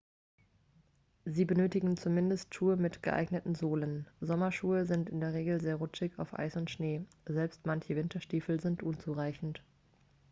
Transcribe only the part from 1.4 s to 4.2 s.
benötigen zumindest schuhe mit geeigneten sohlen